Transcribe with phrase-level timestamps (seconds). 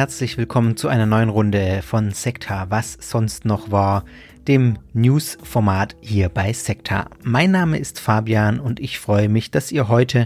[0.00, 4.06] Herzlich willkommen zu einer neuen Runde von Sekta, was sonst noch war,
[4.48, 7.10] dem News-Format hier bei Sekta.
[7.22, 10.24] Mein Name ist Fabian und ich freue mich, dass ihr heute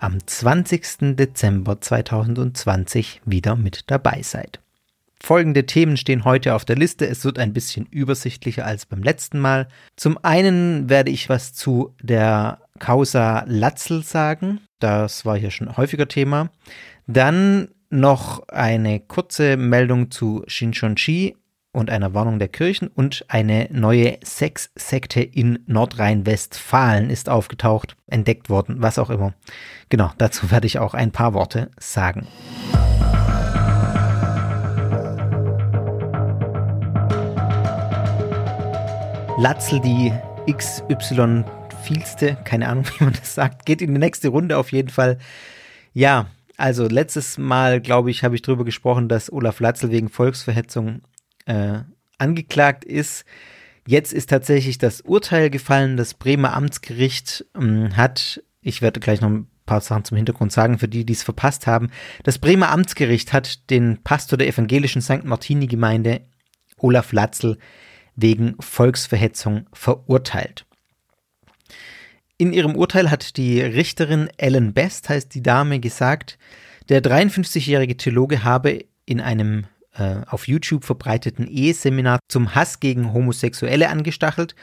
[0.00, 1.14] am 20.
[1.14, 4.58] Dezember 2020 wieder mit dabei seid.
[5.22, 7.06] Folgende Themen stehen heute auf der Liste.
[7.06, 9.68] Es wird ein bisschen übersichtlicher als beim letzten Mal.
[9.94, 14.62] Zum einen werde ich was zu der Causa Latzel sagen.
[14.80, 16.50] Das war hier schon häufiger Thema.
[17.06, 21.36] Dann noch eine kurze Meldung zu Shinchonchi
[21.72, 28.76] und einer Warnung der Kirchen und eine neue Sexsekte in Nordrhein-Westfalen ist aufgetaucht, entdeckt worden,
[28.78, 29.34] was auch immer.
[29.90, 32.26] Genau, dazu werde ich auch ein paar Worte sagen.
[39.38, 40.12] Latzel, die
[40.50, 41.44] XY
[41.82, 45.18] vielste, keine Ahnung, wie man das sagt, geht in die nächste Runde auf jeden Fall.
[45.92, 46.26] Ja,
[46.62, 51.02] also letztes Mal, glaube ich, habe ich darüber gesprochen, dass Olaf Latzel wegen Volksverhetzung
[51.44, 51.80] äh,
[52.18, 53.24] angeklagt ist.
[53.84, 55.96] Jetzt ist tatsächlich das Urteil gefallen.
[55.96, 60.78] Das Bremer Amtsgericht ähm, hat, ich werde gleich noch ein paar Sachen zum Hintergrund sagen,
[60.78, 61.90] für die, die es verpasst haben.
[62.22, 65.24] Das Bremer Amtsgericht hat den Pastor der evangelischen St.
[65.24, 66.20] Martini-Gemeinde,
[66.76, 67.58] Olaf Latzel,
[68.14, 70.64] wegen Volksverhetzung verurteilt.
[72.38, 76.38] In ihrem Urteil hat die Richterin Ellen Best, heißt die Dame, gesagt,
[76.88, 83.88] der 53-jährige Theologe habe in einem äh, auf YouTube verbreiteten Eheseminar zum Hass gegen Homosexuelle
[83.88, 84.54] angestachelt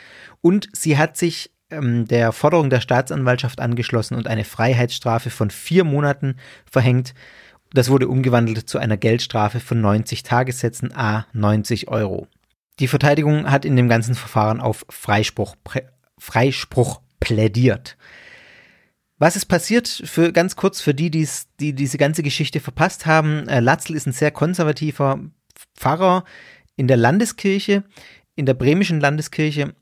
[0.42, 5.84] und sie hat sich ähm, der Forderung der Staatsanwaltschaft angeschlossen und eine Freiheitsstrafe von vier
[5.84, 6.36] Monaten
[6.70, 7.14] verhängt.
[7.72, 12.28] Das wurde umgewandelt zu einer Geldstrafe von 90 Tagessätzen a 90 Euro.
[12.80, 15.56] Die Verteidigung hat in dem ganzen Verfahren auf Freispruch,
[16.18, 17.96] Freispruch plädiert.
[19.20, 23.48] Was ist passiert, für ganz kurz für die, die's, die diese ganze Geschichte verpasst haben?
[23.48, 25.20] Äh, Latzl ist ein sehr konservativer
[25.76, 26.24] Pfarrer
[26.76, 27.84] in der Landeskirche,
[28.36, 29.76] in der bremischen Landeskirche.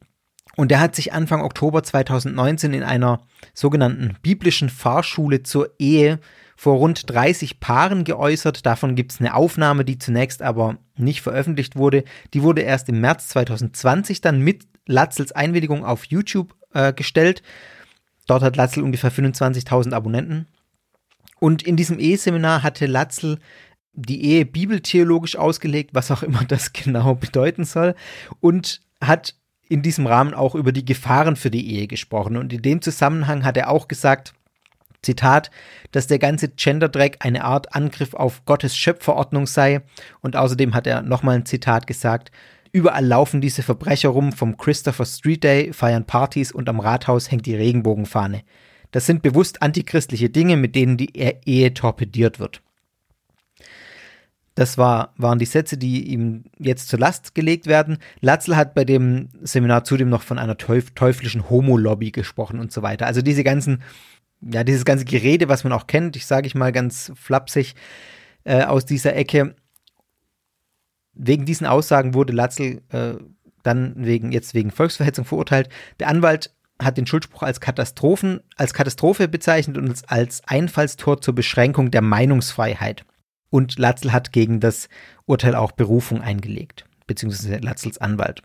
[0.57, 3.21] Und der hat sich Anfang Oktober 2019 in einer
[3.53, 6.19] sogenannten biblischen Fahrschule zur Ehe
[6.57, 8.65] vor rund 30 Paaren geäußert.
[8.65, 12.03] Davon gibt es eine Aufnahme, die zunächst aber nicht veröffentlicht wurde.
[12.33, 17.41] Die wurde erst im März 2020 dann mit Latzels Einwilligung auf YouTube äh, gestellt.
[18.27, 20.47] Dort hat Latzel ungefähr 25.000 Abonnenten.
[21.39, 23.39] Und in diesem Eheseminar hatte Latzel
[23.93, 27.95] die Ehe bibeltheologisch ausgelegt, was auch immer das genau bedeuten soll,
[28.39, 29.35] und hat
[29.69, 32.37] in diesem Rahmen auch über die Gefahren für die Ehe gesprochen.
[32.37, 34.33] Und in dem Zusammenhang hat er auch gesagt,
[35.01, 35.51] Zitat,
[35.91, 39.81] dass der ganze Gender-Dreck eine Art Angriff auf Gottes Schöpferordnung sei.
[40.21, 42.31] Und außerdem hat er nochmal ein Zitat gesagt,
[42.77, 47.47] Überall laufen diese Verbrecher rum, vom Christopher Street Day, feiern Partys und am Rathaus hängt
[47.47, 48.43] die Regenbogenfahne.
[48.91, 52.61] Das sind bewusst antichristliche Dinge, mit denen die e- Ehe torpediert wird.
[54.53, 57.97] Das war, waren die Sätze, die ihm jetzt zur Last gelegt werden.
[58.21, 62.83] Latzl hat bei dem Seminar zudem noch von einer teuf teuflischen Homo-Lobby gesprochen und so
[62.83, 63.07] weiter.
[63.07, 63.81] Also diese ganzen,
[64.41, 67.73] ja, dieses ganze Gerede, was man auch kennt, ich sage ich mal ganz flapsig
[68.43, 69.55] äh, aus dieser Ecke,
[71.17, 73.13] Wegen diesen Aussagen wurde Latzel äh,
[73.63, 75.69] dann wegen, jetzt wegen Volksverhetzung verurteilt.
[75.99, 81.91] Der Anwalt hat den Schuldspruch als Katastrophen, als Katastrophe bezeichnet und als Einfallstor zur Beschränkung
[81.91, 83.03] der Meinungsfreiheit.
[83.49, 84.89] Und Latzel hat gegen das
[85.25, 88.41] Urteil auch Berufung eingelegt, beziehungsweise Latzels Anwalt.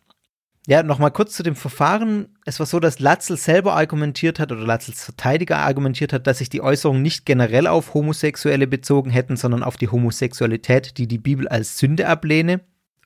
[0.69, 2.37] Ja, nochmal kurz zu dem Verfahren.
[2.45, 6.51] Es war so, dass Latzel selber argumentiert hat oder Latzels Verteidiger argumentiert hat, dass sich
[6.51, 11.49] die Äußerungen nicht generell auf Homosexuelle bezogen hätten, sondern auf die Homosexualität, die die Bibel
[11.49, 12.61] als Sünde ablehne.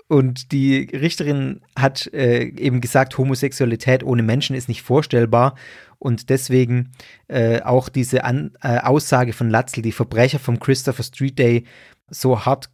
[0.07, 5.55] Und die Richterin hat äh, eben gesagt, Homosexualität ohne Menschen ist nicht vorstellbar.
[5.99, 6.93] Und deswegen
[7.29, 11.65] äh, auch diese An äh, Aussage von Latzel, die Verbrecher vom Christopher Street Day,
[12.11, 12.69] so hart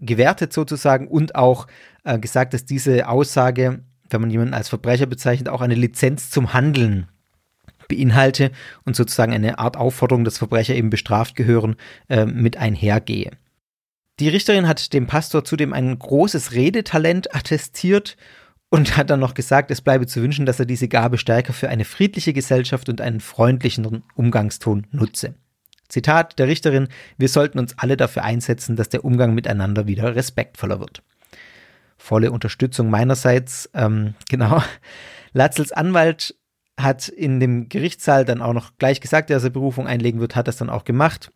[0.00, 1.66] gewertet sozusagen und auch
[2.04, 6.52] äh, gesagt, dass diese Aussage wenn man jemanden als Verbrecher bezeichnet, auch eine Lizenz zum
[6.52, 7.08] Handeln
[7.88, 8.52] beinhalte
[8.84, 11.76] und sozusagen eine Art Aufforderung, dass Verbrecher eben bestraft gehören,
[12.08, 13.30] äh, mit einhergehe.
[14.20, 18.16] Die Richterin hat dem Pastor zudem ein großes Redetalent attestiert
[18.68, 21.68] und hat dann noch gesagt, es bleibe zu wünschen, dass er diese Gabe stärker für
[21.68, 25.34] eine friedliche Gesellschaft und einen freundlichen Umgangston nutze.
[25.88, 30.80] Zitat der Richterin, wir sollten uns alle dafür einsetzen, dass der Umgang miteinander wieder respektvoller
[30.80, 31.02] wird
[31.98, 33.68] volle Unterstützung meinerseits.
[33.74, 34.62] Ähm, genau.
[35.32, 36.34] Latzels Anwalt
[36.78, 40.48] hat in dem Gerichtssaal dann auch noch gleich gesagt, dass er Berufung einlegen wird, hat
[40.48, 41.32] das dann auch gemacht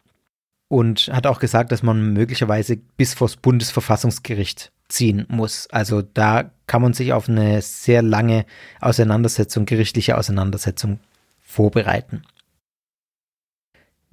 [0.69, 5.69] und hat auch gesagt, dass man möglicherweise bis vors Bundesverfassungsgericht ziehen muss.
[5.71, 8.47] Also da kann man sich auf eine sehr lange
[8.81, 11.01] Auseinandersetzung, gerichtliche Auseinandersetzung
[11.41, 12.23] vorbereiten.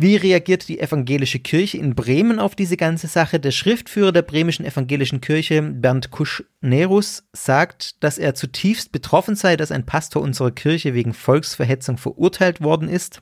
[0.01, 3.37] Wie reagiert die evangelische Kirche in Bremen auf diese ganze Sache?
[3.37, 9.73] Der Schriftführer der bremischen evangelischen Kirche, Bernd Kuschnerus, sagt, dass er zutiefst betroffen sei, dass
[9.73, 13.21] ein Pastor unserer Kirche wegen Volksverhetzung verurteilt worden ist.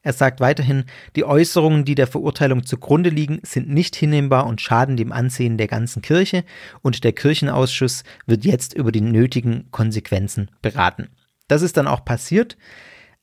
[0.00, 0.84] Er sagt weiterhin,
[1.16, 5.66] die Äußerungen, die der Verurteilung zugrunde liegen, sind nicht hinnehmbar und schaden dem Ansehen der
[5.66, 6.44] ganzen Kirche
[6.82, 11.08] und der Kirchenausschuss wird jetzt über die nötigen Konsequenzen beraten.
[11.48, 12.56] Das ist dann auch passiert,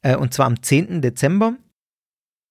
[0.02, 1.02] äh, und zwar am 10.
[1.02, 1.56] Dezember.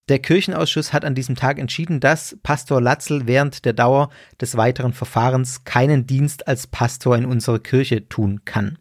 [0.08, 4.10] Der Kirchenausschuss hat an diesem Tag entschieden, dass Pastor Latzel während der Dauer
[4.40, 8.78] des weiteren Verfahrens keinen Dienst als Pastor in unserer Kirche tun kann.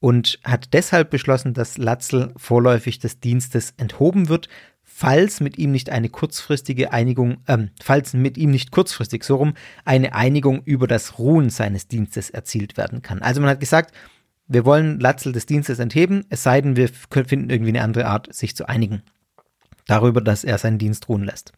[0.00, 4.50] Und hat deshalb beschlossen, dass Latzel vorläufig des Dienstes enthoben wird,
[4.82, 9.54] falls mit ihm nicht eine kurzfristige Einigung, äh, falls mit ihm nicht kurzfristig so rum
[9.86, 13.22] eine Einigung über das Ruhen seines Dienstes erzielt werden kann.
[13.22, 13.94] Also man hat gesagt,
[14.46, 18.32] wir wollen Latzel des Dienstes entheben, es sei denn, wir finden irgendwie eine andere Art,
[18.34, 19.02] sich zu einigen
[19.86, 21.52] darüber, dass er seinen Dienst ruhen lässt.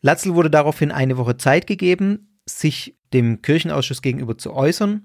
[0.00, 5.02] Latzel wurde daraufhin eine Woche Zeit gegeben, sich dem Kirchenausschuss gegenüber zu äußern.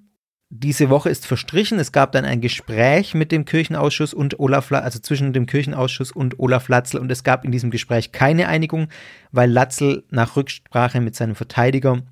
[0.49, 1.79] Diese Woche ist verstrichen.
[1.79, 6.39] Es gab dann ein Gespräch mit dem Kirchenausschuss und Olaf, also zwischen dem Kirchenausschuss und
[6.39, 8.89] Olaf Latzel und es gab in diesem Gespräch keine Einigung,
[9.31, 12.03] weil Latzel nach Rücksprache mit seinem Verteidiger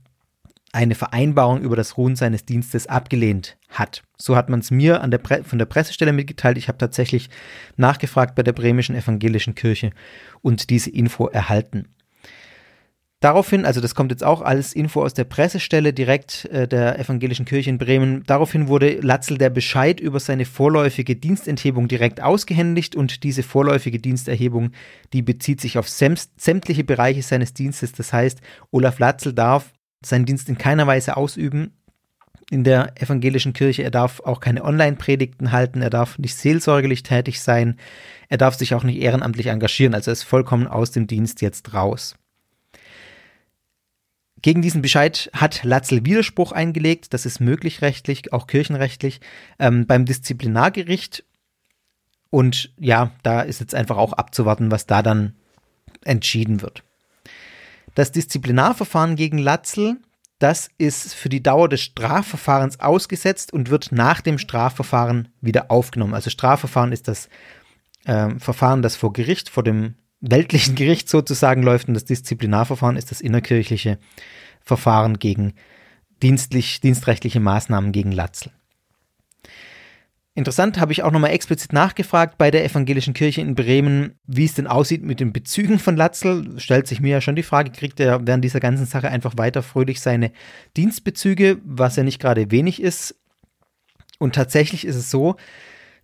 [0.72, 4.04] eine Vereinbarung über das Ruhen seines Dienstes abgelehnt hat.
[4.18, 6.58] So hat man es mir der von der Pressestelle mitgeteilt.
[6.58, 7.30] Ich habe tatsächlich
[7.78, 9.92] nachgefragt bei der bremischen evangelischen Kirche
[10.42, 11.88] und diese Info erhalten.
[13.22, 17.44] Daraufhin, also das kommt jetzt auch alles Info aus der Pressestelle direkt äh, der evangelischen
[17.44, 18.24] Kirche in Bremen.
[18.26, 24.72] Daraufhin wurde Latzel der Bescheid über seine vorläufige Dienstenthebung direkt ausgehändigt und diese vorläufige Diensterhebung,
[25.12, 27.92] die bezieht sich auf sämtliche Bereiche seines Dienstes.
[27.92, 28.40] Das heißt,
[28.72, 31.74] Olaf Latzel darf seinen Dienst in keiner Weise ausüben
[32.50, 33.84] in der evangelischen Kirche.
[33.84, 37.78] Er darf auch keine Online-Predigten halten, er darf nicht seelsorgerlich tätig sein,
[38.28, 41.74] er darf sich auch nicht ehrenamtlich engagieren, also er ist vollkommen aus dem Dienst jetzt
[41.74, 42.16] raus.
[44.42, 49.20] Gegen diesen Bescheid hat Latzel Widerspruch eingelegt, das ist möglich rechtlich, auch kirchenrechtlich,
[49.60, 51.26] ähm, beim Disziplinargericht.
[52.30, 55.36] Und ja, da ist jetzt einfach auch abzuwarten, was da dann
[56.06, 56.84] entschieden wird.
[57.96, 59.98] Das Disziplinarverfahren gegen Latzel,
[60.40, 66.14] das ist für die Dauer des Strafverfahrens ausgesetzt und wird nach dem Strafverfahren wieder aufgenommen.
[66.14, 67.30] Also Strafverfahren ist das
[68.06, 73.12] äh, Verfahren, das vor Gericht, vor dem weltlichen Gericht sozusagen läuft und das Disziplinarverfahren ist
[73.12, 74.00] das innerkirchliche
[74.64, 75.54] Verfahren gegen
[76.22, 78.52] dienstlich, dienstrechtliche Maßnahmen gegen Latzel.
[80.40, 84.54] Interessant habe ich auch nochmal explizit nachgefragt bei der evangelischen Kirche in Bremen, wie es
[84.54, 86.58] denn aussieht mit den Bezügen von Latzel.
[86.62, 89.62] Stellt sich mir ja schon die Frage, kriegt er während dieser ganzen Sache einfach weiter
[89.62, 90.32] fröhlich seine
[90.78, 93.20] Dienstbezüge, was ja nicht gerade wenig ist.
[94.18, 95.36] Und tatsächlich ist es so,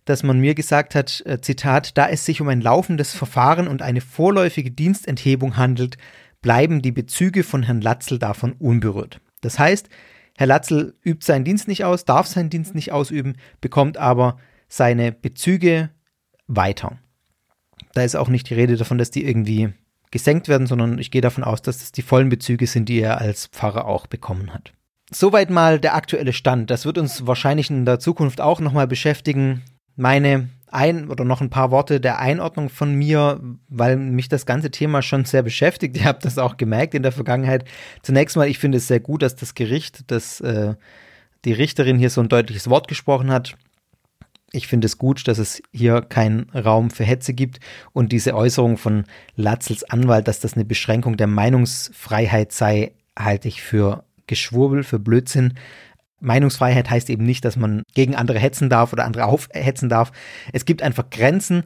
[0.04, 3.80] dass man mir gesagt hat, äh, Zitat, da es sich um ein laufendes Verfahren und
[3.80, 5.96] eine vorläufige Dienstenthebung handelt,
[6.42, 9.18] bleiben die Bezüge von Herrn Latzel davon unberührt.
[9.40, 9.88] Das heißt,
[10.36, 14.38] Herr Latzel übt seinen Dienst nicht aus, darf seinen Dienst nicht ausüben, bekommt aber
[14.68, 15.90] seine Bezüge
[16.46, 16.98] weiter.
[17.94, 19.72] Da ist auch nicht die Rede davon, dass die irgendwie
[20.10, 23.20] gesenkt werden, sondern ich gehe davon aus, dass das die vollen Bezüge sind, die er
[23.20, 24.72] als Pfarrer auch bekommen hat.
[25.10, 26.70] Soweit mal der aktuelle Stand.
[26.70, 29.62] Das wird uns wahrscheinlich in der Zukunft auch nochmal beschäftigen.
[29.94, 34.70] Meine ein oder noch ein paar Worte der Einordnung von mir, weil mich das ganze
[34.70, 35.96] Thema schon sehr beschäftigt.
[35.98, 37.64] Ihr habt das auch gemerkt in der Vergangenheit.
[38.02, 40.74] Zunächst mal, ich finde es sehr gut, dass das Gericht, dass äh,
[41.44, 43.56] die Richterin hier so ein deutliches Wort gesprochen hat.
[44.52, 47.58] Ich finde es gut, dass es hier keinen Raum für Hetze gibt
[47.92, 49.04] und diese Äußerung von
[49.34, 55.54] Latzels Anwalt, dass das eine Beschränkung der Meinungsfreiheit sei, halte ich für Geschwurbel, für Blödsinn.
[56.20, 60.12] Meinungsfreiheit heißt eben nicht, dass man gegen andere hetzen darf oder andere aufhetzen darf.
[60.52, 61.64] Es gibt einfach Grenzen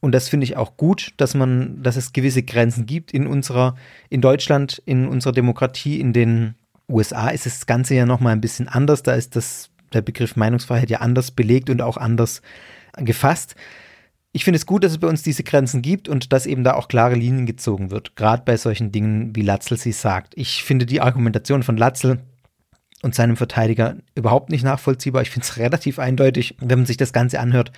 [0.00, 3.76] und das finde ich auch gut, dass man, dass es gewisse Grenzen gibt in unserer,
[4.10, 6.56] in Deutschland, in unserer Demokratie, in den
[6.88, 9.04] USA ist das Ganze ja nochmal ein bisschen anders.
[9.04, 12.42] Da ist das, der Begriff Meinungsfreiheit ja anders belegt und auch anders
[12.96, 13.54] gefasst.
[14.32, 16.74] Ich finde es gut, dass es bei uns diese Grenzen gibt und dass eben da
[16.74, 20.32] auch klare Linien gezogen wird, gerade bei solchen Dingen, wie Latzel sie sagt.
[20.36, 22.18] Ich finde die Argumentation von Latzel
[23.02, 25.22] und seinem Verteidiger überhaupt nicht nachvollziehbar.
[25.22, 27.72] Ich finde es relativ eindeutig, wenn man sich das Ganze anhört,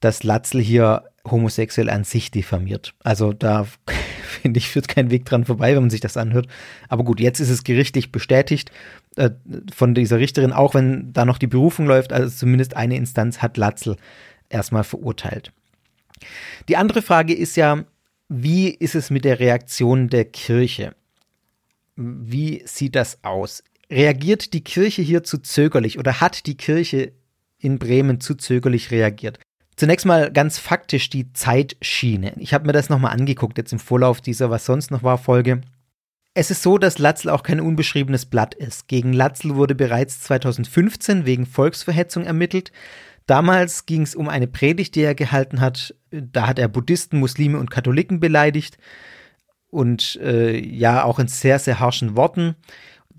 [0.00, 2.94] dass Latzel hier homosexuell an sich diffamiert.
[3.04, 3.66] Also da
[4.22, 6.46] finde ich, führt kein Weg dran vorbei, wenn man sich das anhört.
[6.88, 8.70] Aber gut, jetzt ist es gerichtlich bestätigt
[9.16, 9.30] äh,
[9.72, 13.56] von dieser Richterin, auch wenn da noch die Berufung läuft, also zumindest eine Instanz hat
[13.56, 13.96] Latzel
[14.48, 15.52] erstmal verurteilt.
[16.68, 17.84] Die andere Frage ist ja,
[18.28, 20.94] wie ist es mit der Reaktion der Kirche?
[21.96, 23.62] Wie sieht das aus?
[23.90, 27.12] Reagiert die Kirche hier zu zögerlich oder hat die Kirche
[27.58, 29.38] in Bremen zu zögerlich reagiert?
[29.76, 32.34] Zunächst mal ganz faktisch die Zeitschiene.
[32.38, 35.62] Ich habe mir das nochmal angeguckt, jetzt im Vorlauf dieser Was sonst noch war Folge.
[36.34, 38.88] Es ist so, dass Latzl auch kein unbeschriebenes Blatt ist.
[38.88, 42.72] Gegen Latzl wurde bereits 2015 wegen Volksverhetzung ermittelt.
[43.26, 45.94] Damals ging es um eine Predigt, die er gehalten hat.
[46.10, 48.78] Da hat er Buddhisten, Muslime und Katholiken beleidigt
[49.70, 52.54] und äh, ja auch in sehr, sehr harschen Worten.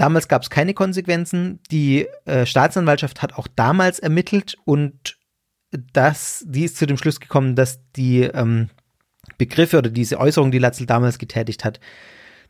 [0.01, 1.59] Damals gab es keine Konsequenzen.
[1.69, 5.19] Die äh, Staatsanwaltschaft hat auch damals ermittelt und
[5.93, 8.71] das, die ist zu dem Schluss gekommen, dass die ähm,
[9.37, 11.79] Begriffe oder diese Äußerung, die Latzel damals getätigt hat,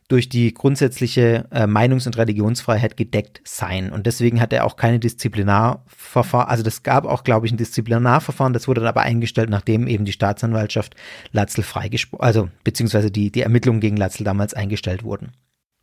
[0.08, 3.92] durch die grundsätzliche äh, Meinungs- und Religionsfreiheit gedeckt seien.
[3.92, 8.54] Und deswegen hat er auch keine Disziplinarverfahren, also das gab auch, glaube ich, ein Disziplinarverfahren,
[8.54, 10.96] das wurde dann aber eingestellt, nachdem eben die Staatsanwaltschaft
[11.32, 15.32] Latzel freigesprochen, also beziehungsweise die, die Ermittlungen gegen Latzel damals eingestellt wurden.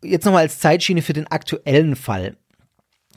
[0.03, 2.37] Jetzt nochmal als Zeitschiene für den aktuellen Fall.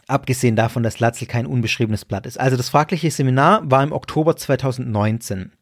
[0.09, 2.39] Abgesehen davon, dass Latzel kein unbeschriebenes Blatt ist.
[2.39, 5.53] Also das fragliche Seminar war im Oktober 2019.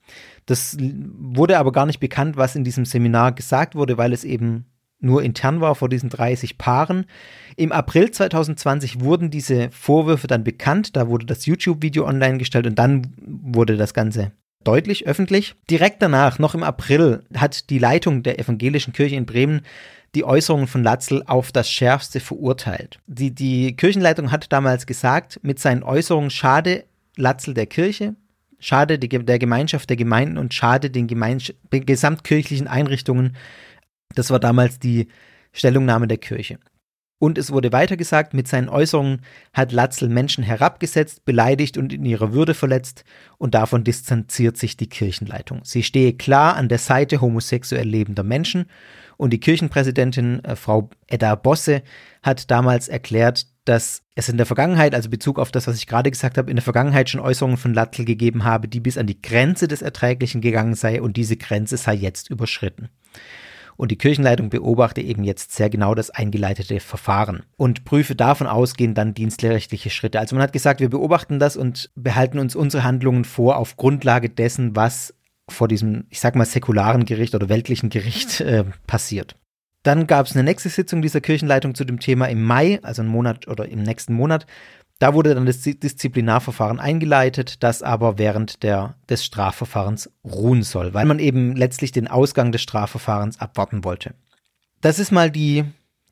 [0.46, 4.64] Das wurde aber gar nicht bekannt, was in diesem Seminar gesagt wurde, weil es eben
[4.98, 7.06] nur intern war vor diesen 30 Paaren.
[7.56, 12.78] Im April 2020 wurden diese Vorwürfe dann bekannt, da wurde das YouTube-Video online gestellt und
[12.78, 14.32] dann wurde das Ganze
[14.64, 15.54] deutlich öffentlich.
[15.70, 19.62] Direkt danach, noch im April, hat die Leitung der evangelischen Kirche in Bremen
[20.14, 22.98] die Äußerungen von Latzel auf das Schärfste verurteilt.
[23.06, 26.84] Die, die Kirchenleitung hat damals gesagt, mit seinen Äußerungen schade
[27.16, 28.16] Latzel der Kirche,
[28.58, 31.06] schade der Gemeinschaft der Gemeinden und schade den
[31.70, 33.36] gesamtkirchlichen Einrichtungen.
[34.14, 35.08] Das war damals die
[35.52, 36.58] Stellungnahme der Kirche.
[37.22, 39.20] Und es wurde weiter gesagt, mit seinen Äußerungen
[39.52, 43.04] hat Latzel Menschen herabgesetzt, beleidigt und in ihrer Würde verletzt
[43.36, 45.60] und davon distanziert sich die Kirchenleitung.
[45.62, 48.64] Sie stehe klar an der Seite homosexuell lebender Menschen
[49.20, 51.82] und die Kirchenpräsidentin äh, Frau Edda Bosse
[52.22, 56.10] hat damals erklärt, dass es in der Vergangenheit, also Bezug auf das, was ich gerade
[56.10, 59.20] gesagt habe, in der Vergangenheit schon Äußerungen von Latzel gegeben habe, die bis an die
[59.20, 62.88] Grenze des Erträglichen gegangen sei und diese Grenze sei jetzt überschritten.
[63.76, 68.96] Und die Kirchenleitung beobachte eben jetzt sehr genau das eingeleitete Verfahren und prüfe davon ausgehend
[68.96, 70.18] dann dienstlehrrechtliche Schritte.
[70.18, 74.30] Also man hat gesagt, wir beobachten das und behalten uns unsere Handlungen vor auf Grundlage
[74.30, 75.14] dessen, was
[75.52, 79.36] vor diesem, ich sag mal, säkularen Gericht oder weltlichen Gericht äh, passiert.
[79.82, 83.10] Dann gab es eine nächste Sitzung dieser Kirchenleitung zu dem Thema im Mai, also einen
[83.10, 84.46] Monat oder im nächsten Monat.
[84.98, 91.06] Da wurde dann das Disziplinarverfahren eingeleitet, das aber während der, des Strafverfahrens ruhen soll, weil
[91.06, 94.14] man eben letztlich den Ausgang des Strafverfahrens abwarten wollte.
[94.82, 95.64] Das ist mal die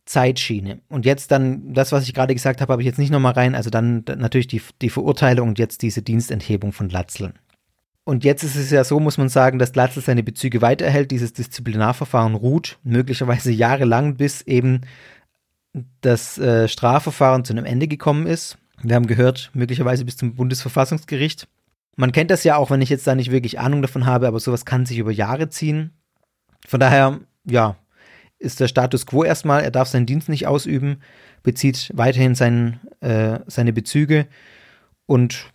[0.07, 0.81] Zeitschiene.
[0.89, 3.55] Und jetzt dann, das, was ich gerade gesagt habe, habe ich jetzt nicht nochmal rein.
[3.55, 7.35] Also dann natürlich die, die Verurteilung und jetzt diese Dienstenthebung von Latzeln.
[8.09, 11.11] Und jetzt ist es ja so, muss man sagen, dass Glatzel seine Bezüge weiterhält.
[11.11, 14.81] Dieses Disziplinarverfahren ruht möglicherweise jahrelang, bis eben
[16.01, 18.57] das äh, Strafverfahren zu einem Ende gekommen ist.
[18.83, 21.49] Wir haben gehört, möglicherweise bis zum Bundesverfassungsgericht.
[21.97, 24.41] Man kennt das ja auch, wenn ich jetzt da nicht wirklich Ahnung davon habe, aber
[24.41, 25.91] sowas kann sich über Jahre ziehen.
[26.67, 27.77] Von daher, ja,
[28.39, 31.03] ist der Status quo erstmal, er darf seinen Dienst nicht ausüben,
[31.43, 34.27] bezieht weiterhin sein, äh, seine Bezüge
[35.05, 35.53] und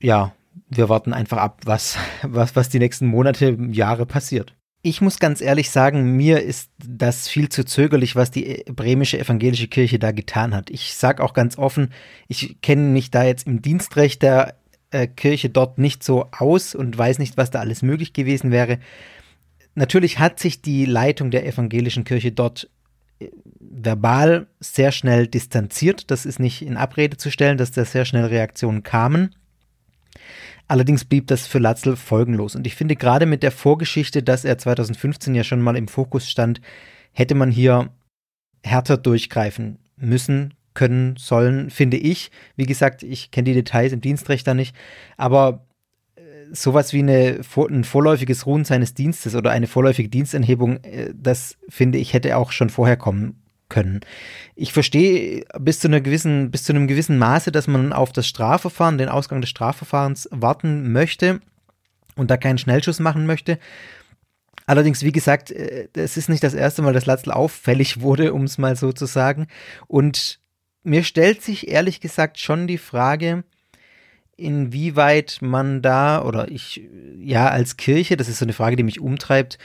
[0.00, 0.34] ja,
[0.70, 4.54] wir warten einfach ab, was, was, was die nächsten Monate, Jahre passiert.
[4.82, 9.68] Ich muss ganz ehrlich sagen, mir ist das viel zu zögerlich, was die bremische evangelische
[9.68, 10.70] Kirche da getan hat.
[10.70, 11.92] Ich sage auch ganz offen,
[12.28, 14.54] ich kenne mich da jetzt im Dienstrecht der
[14.90, 18.78] äh, Kirche dort nicht so aus und weiß nicht, was da alles möglich gewesen wäre.
[19.74, 22.70] Natürlich hat sich die Leitung der evangelischen Kirche dort
[23.18, 26.10] äh, verbal sehr schnell distanziert.
[26.10, 29.34] Das ist nicht in Abrede zu stellen, dass da sehr schnell Reaktionen kamen.
[30.70, 32.54] Allerdings blieb das für Latzel folgenlos.
[32.54, 36.30] Und ich finde gerade mit der Vorgeschichte, dass er 2015 ja schon mal im Fokus
[36.30, 36.60] stand,
[37.10, 37.90] hätte man hier
[38.62, 42.30] härter durchgreifen müssen, können, sollen, finde ich.
[42.54, 44.76] Wie gesagt, ich kenne die Details im Dienstrecht da nicht,
[45.16, 45.66] aber
[46.14, 46.20] äh,
[46.52, 51.98] sowas wie eine, ein vorläufiges Ruhen seines Dienstes oder eine vorläufige Dienstanhebung, äh, das finde
[51.98, 53.39] ich, hätte auch schon vorher kommen
[53.70, 54.00] können.
[54.54, 58.28] Ich verstehe bis zu einer gewissen, bis zu einem gewissen Maße, dass man auf das
[58.28, 61.40] Strafverfahren, den Ausgang des Strafverfahrens warten möchte
[62.16, 63.58] und da keinen Schnellschuss machen möchte.
[64.66, 68.44] Allerdings, wie gesagt, äh, es ist nicht das erste Mal, dass Latzl auffällig wurde, um
[68.44, 69.48] es mal so zu sagen.
[69.88, 70.38] Und
[70.82, 73.44] mir stellt sich ehrlich gesagt schon die Frage,
[74.36, 76.82] inwieweit man da oder ich
[77.18, 79.58] ja als Kirche, das ist so eine Frage, die mich umtreibt,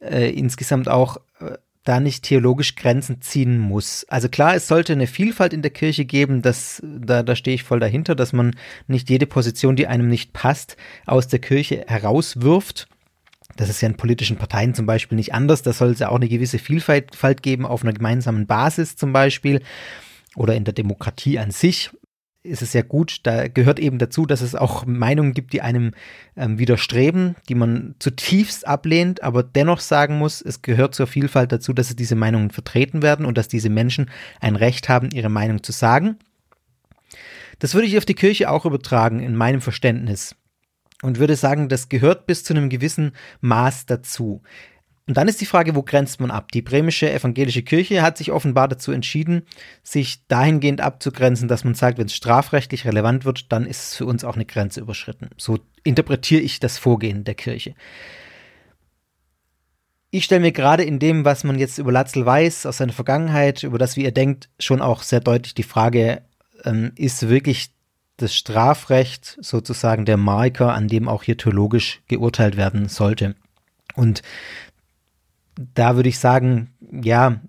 [0.00, 1.56] äh, insgesamt auch äh,
[1.90, 4.06] da nicht theologisch Grenzen ziehen muss.
[4.08, 7.64] Also klar, es sollte eine Vielfalt in der Kirche geben, das, da, da stehe ich
[7.64, 8.54] voll dahinter, dass man
[8.86, 12.86] nicht jede Position, die einem nicht passt, aus der Kirche herauswirft.
[13.56, 15.62] Das ist ja in politischen Parteien zum Beispiel nicht anders.
[15.62, 19.60] Da soll es ja auch eine gewisse Vielfalt geben auf einer gemeinsamen Basis zum Beispiel
[20.36, 21.90] oder in der Demokratie an sich.
[22.42, 23.20] Ist es ja gut.
[23.24, 25.92] Da gehört eben dazu, dass es auch Meinungen gibt, die einem
[26.36, 31.72] ähm, widerstreben, die man zutiefst ablehnt, aber dennoch sagen muss, es gehört zur Vielfalt dazu,
[31.72, 35.72] dass diese Meinungen vertreten werden und dass diese Menschen ein Recht haben, ihre Meinung zu
[35.72, 36.16] sagen.
[37.58, 40.34] Das würde ich auf die Kirche auch übertragen, in meinem Verständnis.
[41.02, 44.42] Und würde sagen, das gehört bis zu einem gewissen Maß dazu.
[45.10, 46.52] Und dann ist die Frage, wo grenzt man ab?
[46.52, 49.42] Die bremische evangelische Kirche hat sich offenbar dazu entschieden,
[49.82, 54.06] sich dahingehend abzugrenzen, dass man sagt, wenn es strafrechtlich relevant wird, dann ist es für
[54.06, 55.30] uns auch eine Grenze überschritten.
[55.36, 57.74] So interpretiere ich das Vorgehen der Kirche.
[60.12, 63.64] Ich stelle mir gerade in dem, was man jetzt über Latzel weiß, aus seiner Vergangenheit,
[63.64, 66.22] über das, wie er denkt, schon auch sehr deutlich die Frage,
[66.64, 67.72] ähm, ist wirklich
[68.16, 73.34] das Strafrecht sozusagen der Marker, an dem auch hier theologisch geurteilt werden sollte.
[73.96, 74.22] Und
[75.74, 76.70] da würde ich sagen,
[77.02, 77.40] ja,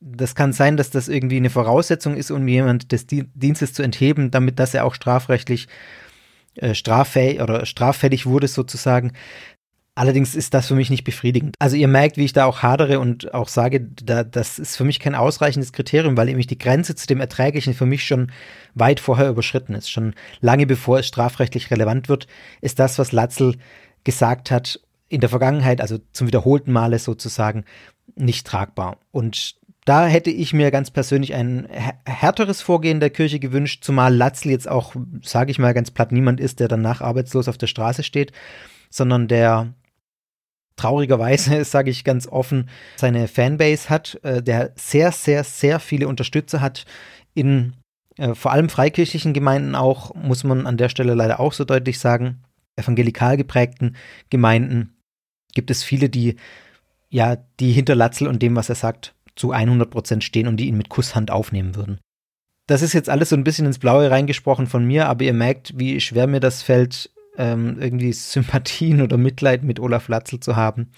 [0.00, 4.30] das kann sein, dass das irgendwie eine Voraussetzung ist, um jemand des Dienstes zu entheben,
[4.30, 5.68] damit dass er auch strafrechtlich
[6.56, 9.12] äh, straffähig oder straffällig wurde sozusagen.
[9.94, 11.54] Allerdings ist das für mich nicht befriedigend.
[11.58, 14.84] Also ihr merkt, wie ich da auch hadere und auch sage, da, das ist für
[14.84, 18.32] mich kein ausreichendes Kriterium, weil nämlich die Grenze zu dem Erträglichen für mich schon
[18.74, 19.90] weit vorher überschritten ist.
[19.90, 22.26] Schon lange bevor es strafrechtlich relevant wird,
[22.62, 23.56] ist das, was Latzel
[24.02, 24.80] gesagt hat,
[25.12, 27.64] in der Vergangenheit, also zum wiederholten Male sozusagen,
[28.16, 28.98] nicht tragbar.
[29.10, 31.68] Und da hätte ich mir ganz persönlich ein
[32.06, 36.40] härteres Vorgehen der Kirche gewünscht, zumal Latzl jetzt auch, sage ich mal ganz platt, niemand
[36.40, 38.32] ist, der danach arbeitslos auf der Straße steht,
[38.88, 39.74] sondern der
[40.76, 46.62] traurigerweise, sage ich ganz offen, seine Fanbase hat, äh, der sehr, sehr, sehr viele Unterstützer
[46.62, 46.86] hat
[47.34, 47.74] in
[48.16, 51.98] äh, vor allem freikirchlichen Gemeinden auch, muss man an der Stelle leider auch so deutlich
[51.98, 52.42] sagen,
[52.76, 53.96] evangelikal geprägten
[54.30, 54.91] Gemeinden
[55.54, 56.36] gibt es viele, die
[57.12, 60.66] ja, die hinter Latzel und dem, was er sagt, zu 100 Prozent stehen und die
[60.66, 61.98] ihn mit Kusshand aufnehmen würden.
[62.66, 65.78] Das ist jetzt alles so ein bisschen ins Blaue reingesprochen von mir, aber ihr merkt,
[65.78, 70.90] wie schwer mir das fällt, ähm, irgendwie Sympathien oder Mitleid mit Olaf Latzel zu haben.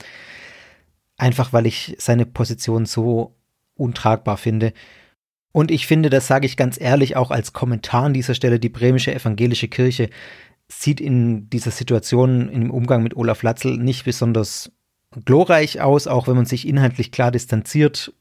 [1.16, 3.34] Einfach weil ich seine Position so
[3.74, 4.72] untragbar finde.
[5.50, 8.68] Und ich finde, das sage ich ganz ehrlich auch als Kommentar an dieser Stelle, die
[8.68, 10.10] bremische evangelische Kirche
[10.68, 14.72] sieht in dieser Situation im Umgang mit Olaf Latzel nicht besonders
[15.24, 18.12] glorreich aus, auch wenn man sich inhaltlich klar distanziert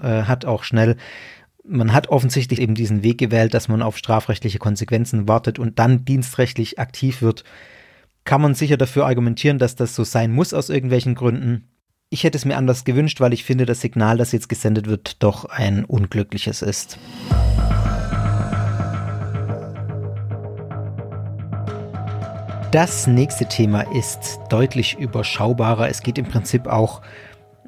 [0.00, 0.96] äh, hat, auch schnell.
[1.66, 6.04] Man hat offensichtlich eben diesen Weg gewählt, dass man auf strafrechtliche Konsequenzen wartet und dann
[6.04, 7.44] dienstrechtlich aktiv wird.
[8.24, 11.68] Kann man sicher dafür argumentieren, dass das so sein muss aus irgendwelchen Gründen.
[12.10, 15.22] Ich hätte es mir anders gewünscht, weil ich finde, das Signal, das jetzt gesendet wird,
[15.22, 16.98] doch ein unglückliches ist.
[22.74, 25.88] Das nächste Thema ist deutlich überschaubarer.
[25.88, 27.02] Es geht im Prinzip auch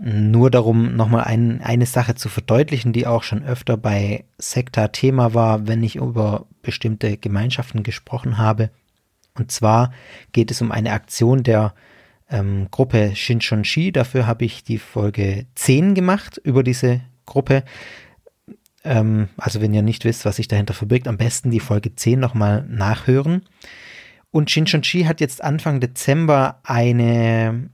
[0.01, 5.33] nur darum, nochmal ein, eine Sache zu verdeutlichen, die auch schon öfter bei Sekta Thema
[5.33, 8.71] war, wenn ich über bestimmte Gemeinschaften gesprochen habe.
[9.35, 9.92] Und zwar
[10.33, 11.75] geht es um eine Aktion der
[12.29, 13.92] ähm, Gruppe Shinchonshi.
[13.92, 17.62] Dafür habe ich die Folge 10 gemacht über diese Gruppe.
[18.83, 22.19] Ähm, also wenn ihr nicht wisst, was sich dahinter verbirgt, am besten die Folge 10
[22.19, 23.42] nochmal nachhören.
[24.37, 27.70] Und Shinchonchi hat jetzt Anfang Dezember eine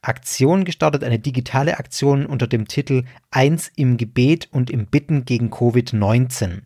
[0.00, 5.50] Aktion gestartet, eine digitale Aktion unter dem Titel Eins im Gebet und im Bitten gegen
[5.50, 6.62] Covid-19.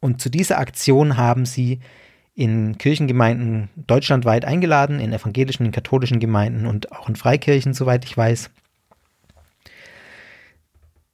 [0.00, 1.80] Und zu dieser Aktion haben sie
[2.34, 8.14] in Kirchengemeinden deutschlandweit eingeladen, in evangelischen, in katholischen Gemeinden und auch in Freikirchen, soweit ich
[8.14, 8.50] weiß.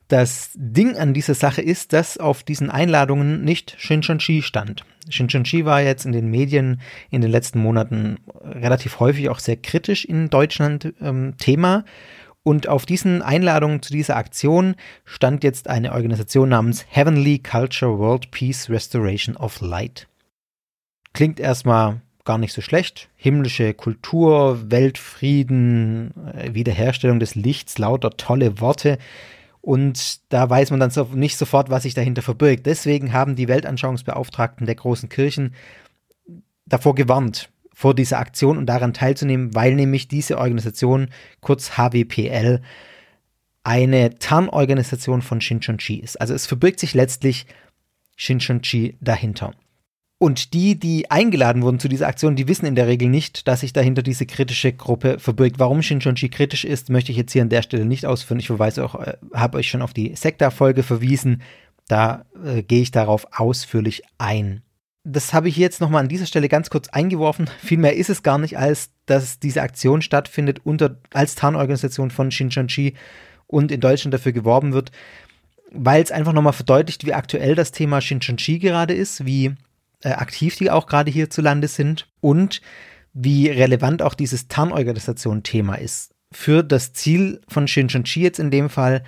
[0.09, 4.85] Das Ding an dieser Sache ist, dass auf diesen Einladungen nicht Shinchonchi stand.
[5.11, 10.07] Shinchonchi war jetzt in den Medien in den letzten Monaten relativ häufig auch sehr kritisch
[10.07, 11.85] in Deutschland ähm, Thema.
[12.42, 18.31] Und auf diesen Einladungen zu dieser Aktion stand jetzt eine Organisation namens Heavenly Culture World
[18.31, 20.09] Peace Restoration of Light.
[21.12, 23.11] Klingt erstmal gar nicht so schlecht.
[23.16, 28.97] Himmlische Kultur, Weltfrieden, äh, Wiederherstellung des Lichts, lauter tolle Worte.
[29.68, 32.64] Und da weiß man dann so nicht sofort, was sich dahinter verbirgt.
[32.64, 35.54] Deswegen haben die Weltanschauungsbeauftragten der großen Kirchen
[36.64, 41.11] davor gewarnt, vor dieser Aktion und daran teilzunehmen, weil nämlich diese Organisation,
[41.42, 42.62] kurz HWPL,
[43.62, 46.18] eine Tarnorganisation von Shinchonchi ist.
[46.18, 47.44] Also es verbirgt sich letztlich
[48.16, 49.52] Shinchonchi dahinter.
[50.20, 53.61] Und die, die eingeladen wurden zu dieser Aktion, die wissen in der Regel nicht, dass
[53.61, 55.61] sich dahinter diese kritische Gruppe verbirgt.
[55.61, 58.40] Warum Shinchonji kritisch ist, möchte ich jetzt hier an der Stelle nicht ausführen.
[58.40, 61.42] Ich verweise auch, äh, habe euch schon auf die Sekta-Folge verwiesen.
[61.87, 64.62] Da äh, gehe ich darauf ausführlich ein.
[65.04, 67.48] Das habe ich jetzt nochmal an dieser Stelle ganz kurz eingeworfen.
[67.62, 72.94] Vielmehr ist es gar nicht, als dass diese Aktion stattfindet unter, als Tarnorganisation von Shinchonji
[73.46, 74.90] und in Deutschland dafür geworben wird,
[75.70, 79.54] weil es einfach nochmal verdeutlicht, wie aktuell das Thema Shinchonji gerade ist, wie
[80.02, 82.61] äh, aktiv die auch gerade hierzulande sind und
[83.12, 86.14] wie relevant auch dieses Tarnorganisation-Thema ist.
[86.30, 89.02] Für das Ziel von Shincheonji jetzt in dem Fall.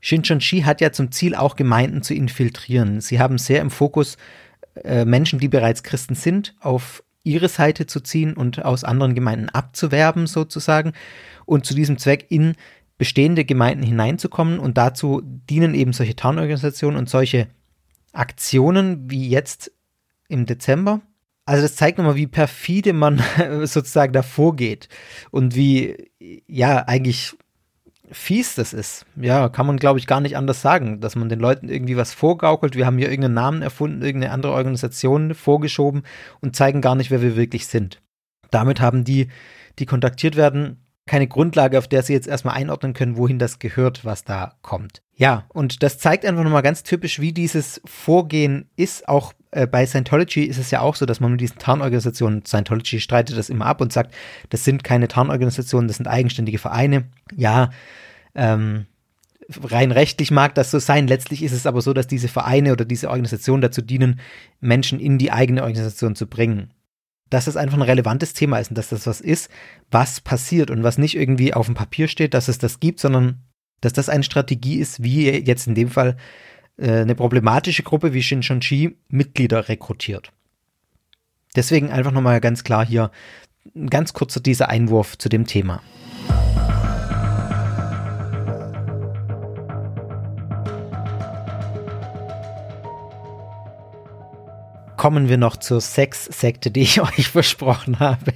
[0.00, 3.00] Shincheonji hat ja zum Ziel auch Gemeinden zu infiltrieren.
[3.00, 4.18] Sie haben sehr im Fokus
[4.84, 9.48] äh, Menschen, die bereits Christen sind, auf ihre Seite zu ziehen und aus anderen Gemeinden
[9.48, 10.92] abzuwerben sozusagen
[11.44, 12.54] und zu diesem Zweck in
[12.98, 17.48] bestehende Gemeinden hineinzukommen und dazu dienen eben solche Tarnorganisationen und solche
[18.12, 19.72] Aktionen wie jetzt
[20.28, 21.00] im Dezember.
[21.44, 23.22] Also das zeigt nochmal, wie perfide man
[23.64, 24.88] sozusagen da vorgeht
[25.30, 26.10] und wie,
[26.46, 27.36] ja, eigentlich
[28.10, 29.06] fies das ist.
[29.16, 32.12] Ja, kann man, glaube ich, gar nicht anders sagen, dass man den Leuten irgendwie was
[32.12, 32.76] vorgaukelt.
[32.76, 36.02] Wir haben hier irgendeinen Namen erfunden, irgendeine andere Organisation vorgeschoben
[36.40, 38.00] und zeigen gar nicht, wer wir wirklich sind.
[38.50, 39.28] Damit haben die,
[39.78, 44.04] die kontaktiert werden, keine Grundlage, auf der sie jetzt erstmal einordnen können, wohin das gehört,
[44.04, 45.02] was da kommt.
[45.18, 49.08] Ja, und das zeigt einfach nochmal ganz typisch, wie dieses Vorgehen ist.
[49.08, 53.00] Auch äh, bei Scientology ist es ja auch so, dass man mit diesen Tarnorganisationen, Scientology
[53.00, 54.14] streitet das immer ab und sagt,
[54.50, 57.08] das sind keine Tarnorganisationen, das sind eigenständige Vereine.
[57.34, 57.70] Ja,
[58.36, 58.86] ähm,
[59.64, 61.08] rein rechtlich mag das so sein.
[61.08, 64.20] Letztlich ist es aber so, dass diese Vereine oder diese Organisationen dazu dienen,
[64.60, 66.72] Menschen in die eigene Organisation zu bringen
[67.30, 69.50] dass das einfach ein relevantes Thema ist und dass das was ist,
[69.90, 73.42] was passiert und was nicht irgendwie auf dem Papier steht, dass es das gibt, sondern
[73.80, 76.16] dass das eine Strategie ist, wie jetzt in dem Fall
[76.76, 80.32] äh, eine problematische Gruppe wie Shincheonji Mitglieder rekrutiert.
[81.56, 83.10] Deswegen einfach nochmal ganz klar hier
[83.74, 85.82] ein ganz kurzer dieser Einwurf zu dem Thema.
[94.98, 98.34] Kommen wir noch zur Sexsekte, die ich euch versprochen habe.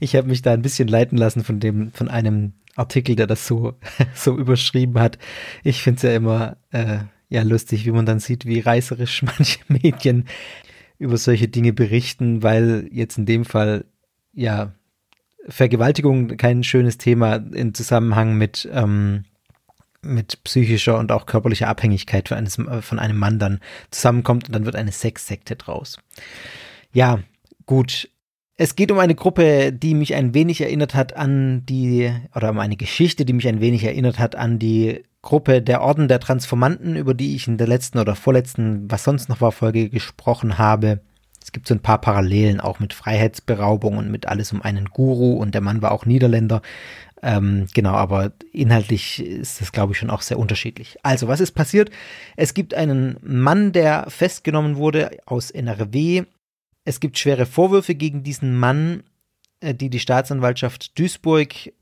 [0.00, 3.46] Ich habe mich da ein bisschen leiten lassen von dem, von einem Artikel, der das
[3.46, 3.74] so,
[4.16, 5.18] so überschrieben hat.
[5.62, 9.60] Ich finde es ja immer äh, ja lustig, wie man dann sieht, wie reißerisch manche
[9.68, 10.26] Medien
[10.98, 13.84] über solche Dinge berichten, weil jetzt in dem Fall
[14.32, 14.72] ja
[15.46, 19.24] Vergewaltigung kein schönes Thema im Zusammenhang mit ähm,
[20.04, 24.64] mit psychischer und auch körperlicher Abhängigkeit von, eines, von einem Mann dann zusammenkommt und dann
[24.64, 25.98] wird eine Sexsekte draus.
[26.92, 27.20] Ja,
[27.66, 28.08] gut.
[28.56, 32.60] Es geht um eine Gruppe, die mich ein wenig erinnert hat an die, oder um
[32.60, 36.94] eine Geschichte, die mich ein wenig erinnert hat an die Gruppe der Orden der Transformanten,
[36.94, 41.00] über die ich in der letzten oder vorletzten, was sonst noch war, Folge gesprochen habe.
[41.42, 45.34] Es gibt so ein paar Parallelen auch mit Freiheitsberaubung und mit alles um einen Guru
[45.34, 46.62] und der Mann war auch Niederländer.
[47.26, 50.98] Ähm, genau, aber inhaltlich ist das, glaube ich, schon auch sehr unterschiedlich.
[51.02, 51.90] Also, was ist passiert?
[52.36, 56.24] Es gibt einen Mann, der festgenommen wurde aus NRW.
[56.84, 59.04] Es gibt schwere Vorwürfe gegen diesen Mann,
[59.60, 61.72] äh, die die Staatsanwaltschaft Duisburg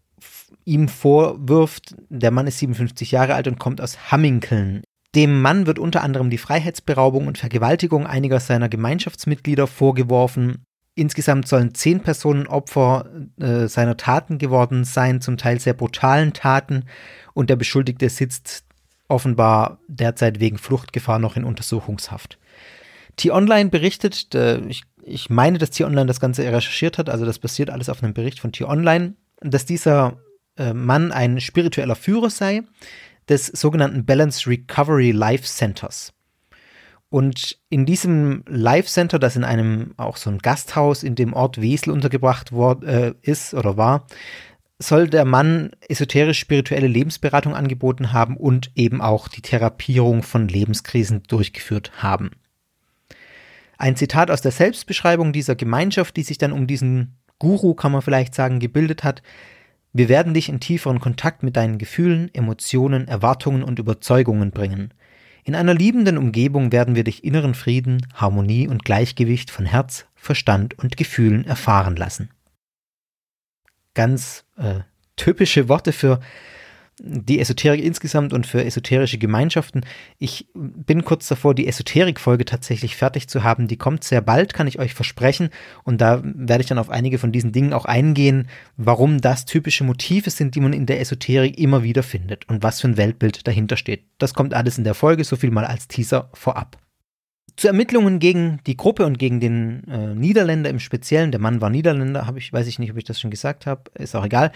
[0.64, 1.96] ihm vorwirft.
[2.08, 4.84] Der Mann ist 57 Jahre alt und kommt aus Hamminkeln.
[5.16, 10.64] Dem Mann wird unter anderem die Freiheitsberaubung und Vergewaltigung einiger seiner Gemeinschaftsmitglieder vorgeworfen.
[10.94, 13.06] Insgesamt sollen zehn Personen Opfer
[13.40, 16.84] äh, seiner Taten geworden sein, zum Teil sehr brutalen Taten.
[17.32, 18.64] Und der Beschuldigte sitzt
[19.08, 22.38] offenbar derzeit wegen Fluchtgefahr noch in Untersuchungshaft.
[23.16, 27.70] T-Online berichtet, äh, ich, ich meine, dass T-Online das Ganze recherchiert hat, also das basiert
[27.70, 30.18] alles auf einem Bericht von T-Online, dass dieser
[30.56, 32.62] äh, Mann ein spiritueller Führer sei
[33.28, 36.12] des sogenannten Balance Recovery Life Centers.
[37.12, 41.60] Und in diesem Life Center, das in einem auch so ein Gasthaus in dem Ort
[41.60, 44.06] Wesel untergebracht worden, äh, ist oder war,
[44.78, 51.92] soll der Mann esoterisch-spirituelle Lebensberatung angeboten haben und eben auch die Therapierung von Lebenskrisen durchgeführt
[52.02, 52.30] haben.
[53.76, 58.00] Ein Zitat aus der Selbstbeschreibung dieser Gemeinschaft, die sich dann um diesen Guru, kann man
[58.00, 59.22] vielleicht sagen, gebildet hat.
[59.92, 64.94] Wir werden dich in tieferen Kontakt mit deinen Gefühlen, Emotionen, Erwartungen und Überzeugungen bringen.
[65.44, 70.78] In einer liebenden Umgebung werden wir dich inneren Frieden, Harmonie und Gleichgewicht von Herz, Verstand
[70.78, 72.30] und Gefühlen erfahren lassen.
[73.94, 74.80] Ganz äh,
[75.16, 76.20] typische Worte für
[76.98, 79.82] die Esoterik insgesamt und für esoterische Gemeinschaften.
[80.18, 83.66] Ich bin kurz davor, die Esoterik-Folge tatsächlich fertig zu haben.
[83.66, 85.48] Die kommt sehr bald, kann ich euch versprechen.
[85.84, 89.84] Und da werde ich dann auf einige von diesen Dingen auch eingehen, warum das typische
[89.84, 93.46] Motive sind, die man in der Esoterik immer wieder findet und was für ein Weltbild
[93.46, 94.04] dahinter steht.
[94.18, 96.76] Das kommt alles in der Folge, so viel mal als Teaser vorab.
[97.56, 101.68] Zu Ermittlungen gegen die Gruppe und gegen den äh, Niederländer im Speziellen, der Mann war
[101.68, 104.52] Niederländer, habe ich, weiß ich nicht, ob ich das schon gesagt habe, ist auch egal.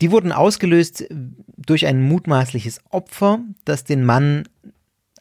[0.00, 1.04] Die wurden ausgelöst
[1.56, 4.48] durch ein mutmaßliches Opfer, das den Mann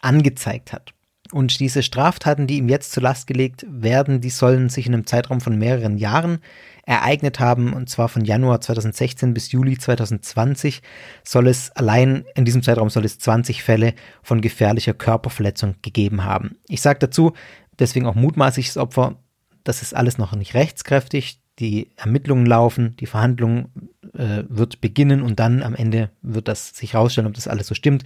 [0.01, 0.93] angezeigt hat.
[1.31, 5.07] Und diese Straftaten, die ihm jetzt zur Last gelegt werden, die sollen sich in einem
[5.07, 6.39] Zeitraum von mehreren Jahren
[6.85, 7.73] ereignet haben.
[7.73, 10.81] Und zwar von Januar 2016 bis Juli 2020
[11.23, 16.57] soll es allein in diesem Zeitraum soll es 20 Fälle von gefährlicher Körperverletzung gegeben haben.
[16.67, 17.33] Ich sage dazu,
[17.79, 19.15] deswegen auch mutmaßliches Opfer.
[19.63, 21.39] Das ist alles noch nicht rechtskräftig.
[21.59, 23.69] Die Ermittlungen laufen, die Verhandlung
[24.13, 27.75] äh, wird beginnen und dann am Ende wird das sich herausstellen, ob das alles so
[27.75, 28.03] stimmt.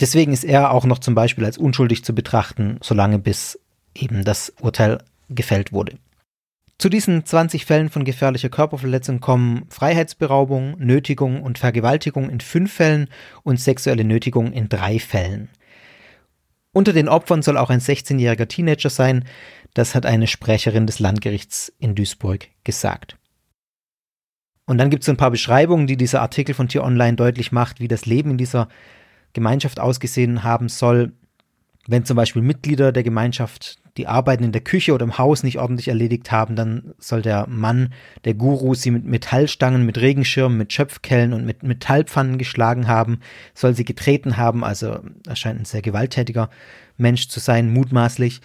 [0.00, 3.58] Deswegen ist er auch noch zum Beispiel als unschuldig zu betrachten, solange bis
[3.94, 5.98] eben das Urteil gefällt wurde.
[6.76, 13.08] Zu diesen 20 Fällen von gefährlicher Körperverletzung kommen Freiheitsberaubung, Nötigung und Vergewaltigung in fünf Fällen
[13.44, 15.48] und sexuelle Nötigung in drei Fällen.
[16.74, 19.24] Unter den Opfern soll auch ein 16-jähriger Teenager sein,
[19.74, 23.16] das hat eine Sprecherin des Landgerichts in Duisburg gesagt.
[24.66, 27.78] Und dann gibt es ein paar Beschreibungen, die dieser Artikel von Tier Online deutlich macht,
[27.78, 28.68] wie das Leben in dieser
[29.34, 31.12] Gemeinschaft ausgesehen haben soll,
[31.86, 35.58] wenn zum Beispiel Mitglieder der Gemeinschaft die Arbeiten in der Küche oder im Haus nicht
[35.58, 37.92] ordentlich erledigt haben, dann soll der Mann,
[38.24, 43.20] der Guru, sie mit Metallstangen, mit Regenschirmen, mit Schöpfkellen und mit Metallpfannen geschlagen haben,
[43.54, 46.50] soll sie getreten haben, also er scheint ein sehr gewalttätiger
[46.96, 48.40] Mensch zu sein, mutmaßlich.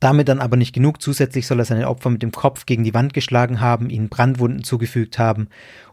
[0.00, 1.02] Damit dann aber nicht genug.
[1.02, 4.64] Zusätzlich soll er seine Opfer mit dem Kopf gegen die Wand geschlagen haben, ihnen Brandwunden
[4.64, 5.48] zugefügt haben.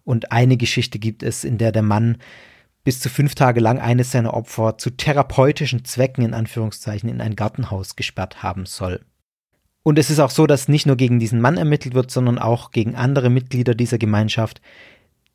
[0.05, 2.17] Und eine Geschichte gibt es, in der der Mann
[2.87, 7.35] bis zu fünf Tage lang eines seiner Opfer zu therapeutischen Zwecken in Anführungszeichen in ein
[7.35, 9.01] Gartenhaus gesperrt haben soll.
[9.83, 12.71] Und es ist auch so, dass nicht nur gegen diesen Mann ermittelt wird, sondern auch
[12.71, 14.61] gegen andere Mitglieder dieser Gemeinschaft,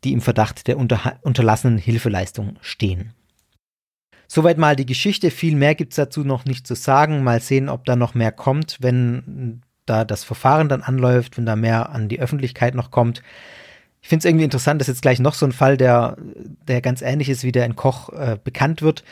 [0.03, 3.13] die im Verdacht der unter unterlassenen Hilfeleistung stehen.
[4.29, 5.31] Soweit mal die Geschichte.
[5.31, 7.23] Viel mehr gibt es dazu noch nicht zu sagen.
[7.23, 11.55] Mal sehen, ob da noch mehr kommt, wenn da das Verfahren dann anläuft, wenn da
[11.55, 13.23] mehr an die Öffentlichkeit noch kommt.
[14.03, 16.17] Ich finde es irgendwie interessant, dass jetzt gleich noch so ein Fall, der,
[16.67, 19.05] der ganz ähnlich ist, wie der in Koch äh, bekannt wird.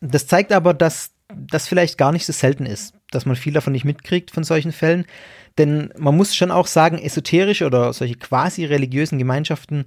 [0.00, 3.72] Das zeigt aber, dass das vielleicht gar nicht so selten ist, dass man viel davon
[3.72, 5.04] nicht mitkriegt von solchen Fällen.
[5.58, 9.84] Denn man muss schon auch sagen, esoterische oder solche quasi religiösen Gemeinschaften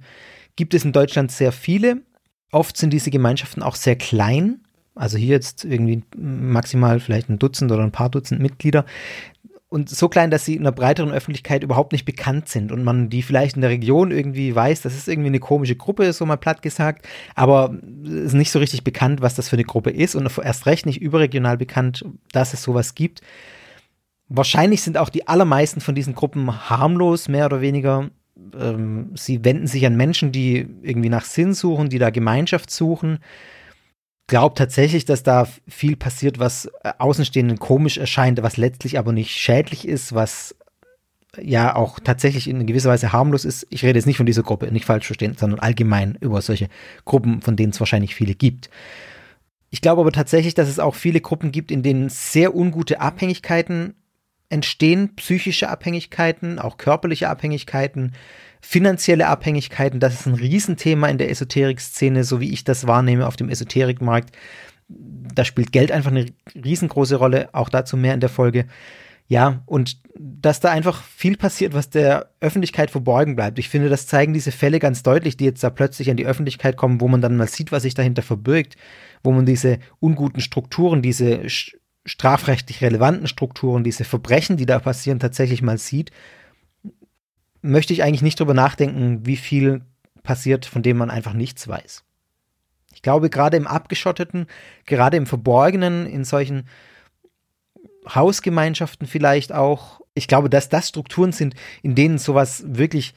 [0.56, 2.02] gibt es in Deutschland sehr viele.
[2.50, 4.60] Oft sind diese Gemeinschaften auch sehr klein.
[4.94, 8.84] Also hier jetzt irgendwie maximal vielleicht ein Dutzend oder ein paar Dutzend Mitglieder
[9.72, 13.08] und so klein, dass sie in der breiteren Öffentlichkeit überhaupt nicht bekannt sind und man
[13.08, 16.36] die vielleicht in der Region irgendwie weiß, das ist irgendwie eine komische Gruppe, so mal
[16.36, 20.14] platt gesagt, aber es ist nicht so richtig bekannt, was das für eine Gruppe ist
[20.14, 23.22] und erst recht nicht überregional bekannt, dass es sowas gibt.
[24.28, 28.10] Wahrscheinlich sind auch die allermeisten von diesen Gruppen harmlos, mehr oder weniger.
[28.58, 33.20] Ähm, sie wenden sich an Menschen, die irgendwie nach Sinn suchen, die da Gemeinschaft suchen
[34.32, 39.30] glaube tatsächlich, dass da viel passiert, was äh, Außenstehenden komisch erscheint, was letztlich aber nicht
[39.30, 40.56] schädlich ist, was
[41.38, 43.66] ja auch tatsächlich in gewisser Weise harmlos ist.
[43.68, 46.70] Ich rede jetzt nicht von dieser Gruppe, nicht falsch verstehen, sondern allgemein über solche
[47.04, 48.70] Gruppen, von denen es wahrscheinlich viele gibt.
[49.68, 53.92] Ich glaube aber tatsächlich, dass es auch viele Gruppen gibt, in denen sehr ungute Abhängigkeiten
[54.48, 58.12] entstehen, psychische Abhängigkeiten, auch körperliche Abhängigkeiten,
[58.62, 63.36] finanzielle Abhängigkeiten, das ist ein Riesenthema in der Esoterik-Szene, so wie ich das wahrnehme auf
[63.36, 64.34] dem Esoterikmarkt.
[64.88, 68.66] Da spielt Geld einfach eine riesengroße Rolle, auch dazu mehr in der Folge.
[69.26, 73.58] Ja, und dass da einfach viel passiert, was der Öffentlichkeit verborgen bleibt.
[73.58, 76.76] Ich finde, das zeigen diese Fälle ganz deutlich, die jetzt da plötzlich an die Öffentlichkeit
[76.76, 78.76] kommen, wo man dann mal sieht, was sich dahinter verbirgt,
[79.24, 81.48] wo man diese unguten Strukturen, diese
[82.04, 86.12] strafrechtlich relevanten Strukturen, diese Verbrechen, die da passieren, tatsächlich mal sieht
[87.62, 89.82] möchte ich eigentlich nicht drüber nachdenken, wie viel
[90.22, 92.04] passiert, von dem man einfach nichts weiß.
[92.94, 94.46] Ich glaube, gerade im Abgeschotteten,
[94.86, 96.68] gerade im Verborgenen, in solchen
[98.08, 103.14] Hausgemeinschaften vielleicht auch, ich glaube, dass das Strukturen sind, in denen sowas wirklich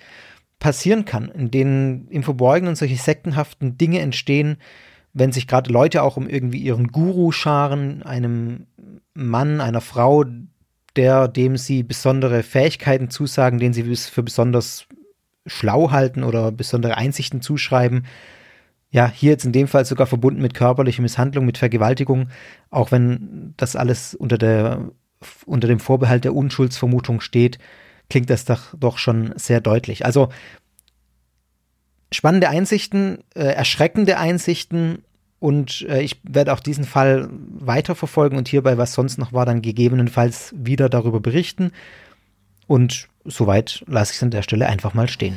[0.59, 4.57] passieren kann, in denen im Verborgenen solche sektenhaften Dinge entstehen,
[5.13, 8.67] wenn sich gerade Leute auch um irgendwie ihren Guru scharen, einem
[9.13, 10.25] Mann, einer Frau,
[10.95, 14.87] der, dem sie besondere Fähigkeiten zusagen, den sie für besonders
[15.45, 18.05] schlau halten oder besondere Einsichten zuschreiben.
[18.89, 22.29] Ja, hier jetzt in dem Fall sogar verbunden mit körperlicher Misshandlung, mit Vergewaltigung,
[22.69, 24.89] auch wenn das alles unter, der,
[25.45, 27.59] unter dem Vorbehalt der Unschuldsvermutung steht,
[28.09, 30.05] klingt das doch, doch schon sehr deutlich.
[30.05, 30.29] Also
[32.11, 35.03] spannende Einsichten, äh, erschreckende Einsichten
[35.45, 39.61] und äh, ich werde auch diesen Fall weiterverfolgen und hierbei, was sonst noch war, dann
[39.61, 41.71] gegebenenfalls wieder darüber berichten.
[42.65, 45.35] Und soweit lasse ich es an der Stelle einfach mal stehen.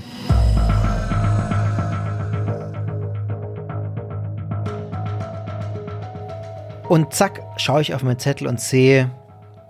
[6.89, 9.11] Und zack, schaue ich auf meinen Zettel und sehe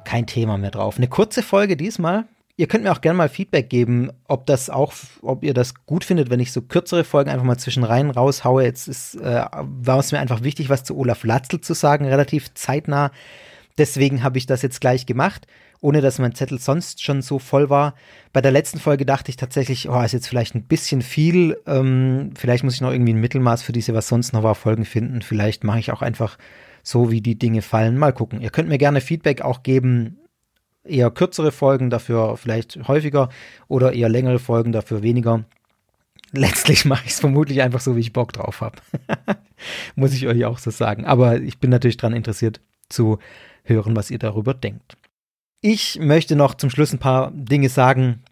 [0.04, 0.98] kein Thema mehr drauf.
[0.98, 2.26] Eine kurze Folge diesmal,
[2.58, 4.92] Ihr könnt mir auch gerne mal Feedback geben, ob das auch,
[5.22, 8.64] ob ihr das gut findet, wenn ich so kürzere Folgen einfach mal zwischen rein raushaue.
[8.64, 12.52] Jetzt ist, äh, war es mir einfach wichtig, was zu Olaf Latzl zu sagen, relativ
[12.54, 13.12] zeitnah.
[13.78, 15.46] Deswegen habe ich das jetzt gleich gemacht,
[15.80, 17.94] ohne dass mein Zettel sonst schon so voll war.
[18.32, 21.56] Bei der letzten Folge dachte ich tatsächlich, oh, ist jetzt vielleicht ein bisschen viel.
[21.64, 24.84] Ähm, vielleicht muss ich noch irgendwie ein Mittelmaß für diese, was sonst noch war, Folgen
[24.84, 25.22] finden.
[25.22, 26.38] Vielleicht mache ich auch einfach
[26.82, 27.98] so wie die Dinge fallen.
[27.98, 28.40] Mal gucken.
[28.40, 30.18] Ihr könnt mir gerne Feedback auch geben,
[30.84, 33.28] eher kürzere Folgen, dafür vielleicht häufiger
[33.68, 35.44] oder eher längere Folgen, dafür weniger.
[36.32, 38.76] Letztlich mache ich es vermutlich einfach so, wie ich Bock drauf habe.
[39.96, 41.04] Muss ich euch auch so sagen.
[41.04, 43.18] Aber ich bin natürlich daran interessiert zu
[43.64, 44.96] hören, was ihr darüber denkt.
[45.60, 48.22] Ich möchte noch zum Schluss ein paar Dinge sagen,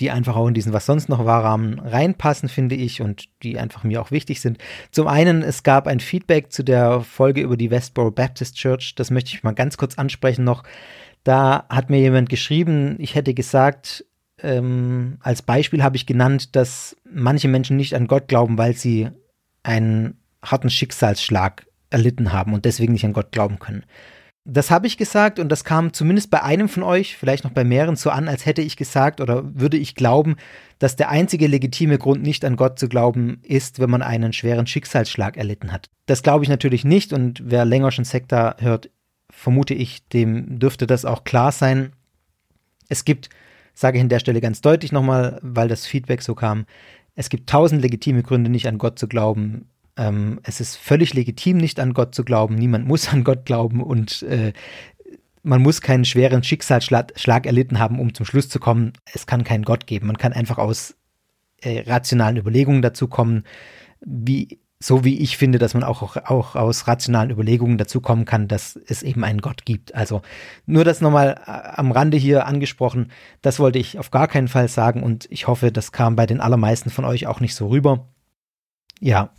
[0.00, 3.58] die einfach auch in diesen Was sonst noch war Rahmen reinpassen, finde ich, und die
[3.58, 4.58] einfach mir auch wichtig sind.
[4.90, 8.94] Zum einen, es gab ein Feedback zu der Folge über die Westboro Baptist Church.
[8.96, 10.64] Das möchte ich mal ganz kurz ansprechen noch.
[11.28, 14.06] Da hat mir jemand geschrieben, ich hätte gesagt,
[14.42, 19.10] ähm, als Beispiel habe ich genannt, dass manche Menschen nicht an Gott glauben, weil sie
[19.62, 23.84] einen harten Schicksalsschlag erlitten haben und deswegen nicht an Gott glauben können.
[24.46, 27.62] Das habe ich gesagt und das kam zumindest bei einem von euch, vielleicht noch bei
[27.62, 30.36] mehreren so an, als hätte ich gesagt oder würde ich glauben,
[30.78, 34.66] dass der einzige legitime Grund, nicht an Gott zu glauben, ist, wenn man einen schweren
[34.66, 35.90] Schicksalsschlag erlitten hat.
[36.06, 38.88] Das glaube ich natürlich nicht und wer länger schon Sekta hört,
[39.30, 41.92] vermute ich, dem dürfte das auch klar sein.
[42.88, 43.28] Es gibt,
[43.74, 46.66] sage ich an der Stelle ganz deutlich nochmal, weil das Feedback so kam,
[47.14, 49.68] es gibt tausend legitime Gründe, nicht an Gott zu glauben.
[49.96, 52.54] Ähm, es ist völlig legitim, nicht an Gott zu glauben.
[52.54, 54.52] Niemand muss an Gott glauben und äh,
[55.42, 59.64] man muss keinen schweren Schicksalsschlag erlitten haben, um zum Schluss zu kommen, es kann keinen
[59.64, 60.06] Gott geben.
[60.06, 60.94] Man kann einfach aus
[61.62, 63.44] äh, rationalen Überlegungen dazu kommen,
[64.00, 68.46] wie so wie ich finde, dass man auch, auch, aus rationalen Überlegungen dazu kommen kann,
[68.46, 69.94] dass es eben einen Gott gibt.
[69.94, 70.22] Also
[70.66, 73.10] nur das nochmal äh, am Rande hier angesprochen,
[73.42, 76.40] das wollte ich auf gar keinen Fall sagen und ich hoffe, das kam bei den
[76.40, 78.06] allermeisten von euch auch nicht so rüber.
[79.00, 79.30] Ja,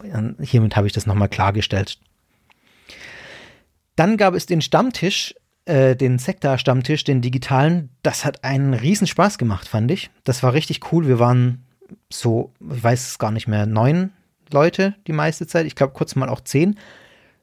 [0.42, 2.00] hiermit habe ich das nochmal klargestellt.
[3.96, 7.90] Dann gab es den Stammtisch, äh, den Sekta-Stammtisch, den digitalen.
[8.02, 10.10] Das hat einen Riesenspaß gemacht, fand ich.
[10.24, 11.08] Das war richtig cool.
[11.08, 11.66] Wir waren
[12.10, 14.12] so, ich weiß es gar nicht mehr, neun
[14.54, 15.66] Leute die meiste Zeit.
[15.66, 16.78] Ich glaube kurz mal auch zehn.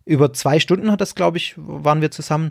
[0.05, 2.51] Über zwei Stunden hat das, glaube ich, waren wir zusammen.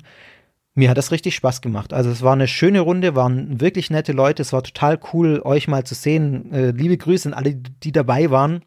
[0.74, 1.94] Mir hat das richtig Spaß gemacht.
[1.94, 4.42] Also es war eine schöne Runde, waren wirklich nette Leute.
[4.42, 6.52] Es war total cool, euch mal zu sehen.
[6.52, 8.62] Äh, liebe Grüße an alle, die dabei waren.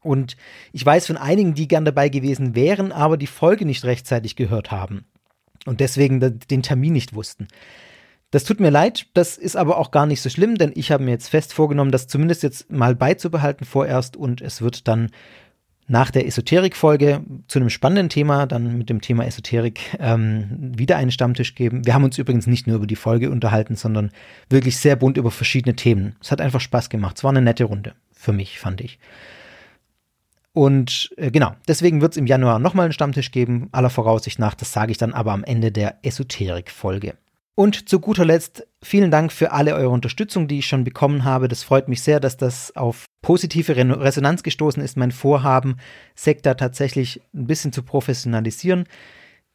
[0.00, 0.36] Und
[0.72, 4.70] ich weiß von einigen, die gern dabei gewesen wären, aber die Folge nicht rechtzeitig gehört
[4.70, 5.04] haben
[5.66, 7.48] und deswegen den Termin nicht wussten.
[8.32, 11.04] Das tut mir leid, das ist aber auch gar nicht so schlimm, denn ich habe
[11.04, 15.10] mir jetzt fest vorgenommen, das zumindest jetzt mal beizubehalten vorerst und es wird dann
[15.88, 21.12] nach der Esoterik-Folge zu einem spannenden Thema, dann mit dem Thema Esoterik, ähm, wieder einen
[21.12, 21.86] Stammtisch geben.
[21.86, 24.10] Wir haben uns übrigens nicht nur über die Folge unterhalten, sondern
[24.50, 26.16] wirklich sehr bunt über verschiedene Themen.
[26.20, 27.18] Es hat einfach Spaß gemacht.
[27.18, 27.94] Es war eine nette Runde.
[28.12, 28.98] Für mich, fand ich.
[30.52, 34.54] Und äh, genau, deswegen wird es im Januar nochmal einen Stammtisch geben, aller Voraussicht nach.
[34.54, 37.14] Das sage ich dann aber am Ende der Esoterik-Folge.
[37.58, 41.48] Und zu guter Letzt vielen Dank für alle eure Unterstützung, die ich schon bekommen habe.
[41.48, 45.78] Das freut mich sehr, dass das auf positive Resonanz gestoßen ist, mein Vorhaben,
[46.14, 48.84] Sekta tatsächlich ein bisschen zu professionalisieren.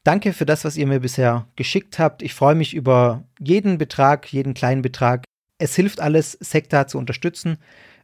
[0.04, 2.24] Danke für das, was ihr mir bisher geschickt habt.
[2.24, 5.24] Ich freue mich über jeden Betrag, jeden kleinen Betrag.
[5.60, 7.60] Es hilft alles, Sekta zu unterstützen,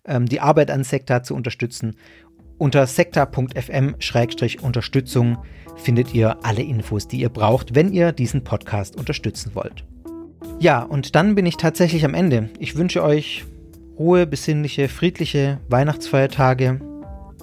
[0.05, 1.97] ähm, die Arbeit an Sekta zu unterstützen.
[2.57, 5.37] Unter sekta.fm-unterstützung
[5.75, 9.85] findet ihr alle Infos, die ihr braucht, wenn ihr diesen Podcast unterstützen wollt.
[10.59, 12.49] Ja, und dann bin ich tatsächlich am Ende.
[12.59, 13.45] Ich wünsche euch
[13.99, 16.81] Ruhe, besinnliche, friedliche Weihnachtsfeiertage.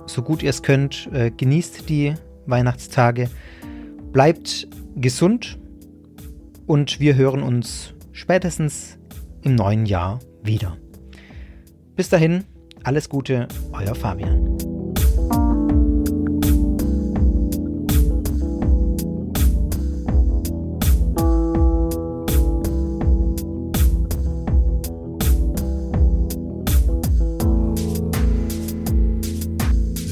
[0.07, 2.14] So gut ihr es könnt, äh, genießt die
[2.46, 3.31] Weihnachtstage.
[4.12, 5.59] Bleibt gesund
[6.66, 8.98] und wir hören uns spätestens
[9.42, 10.77] im neuen Jahr wieder.
[11.96, 12.44] Bis dahin,
[12.83, 14.84] alles Gute, euer Fabian.